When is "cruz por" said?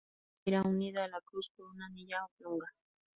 1.21-1.67